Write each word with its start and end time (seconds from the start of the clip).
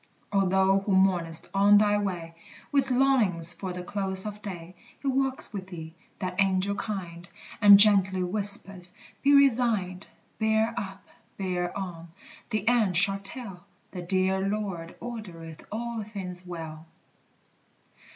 O 0.33 0.47
thou 0.47 0.79
who 0.79 0.93
mournest 0.95 1.47
on 1.53 1.77
thy 1.77 1.95
way, 1.99 2.33
With 2.71 2.89
longings 2.89 3.53
for 3.53 3.71
the 3.71 3.83
close 3.83 4.25
of 4.25 4.41
day; 4.41 4.73
He 4.99 5.07
walks 5.07 5.53
with 5.53 5.67
thee, 5.67 5.93
that 6.17 6.41
Angel 6.41 6.73
kind, 6.73 7.29
And 7.61 7.77
gently 7.77 8.23
whispers, 8.23 8.93
"Be 9.21 9.31
resigned: 9.35 10.07
Bear 10.39 10.73
up, 10.75 11.07
bear 11.37 11.77
on, 11.77 12.07
the 12.49 12.67
end 12.67 12.97
shall 12.97 13.19
tell 13.19 13.63
The 13.91 14.01
dear 14.01 14.39
Lord 14.41 14.95
ordereth 14.99 15.63
all 15.71 16.01
things 16.01 16.47
well!" 16.47 16.87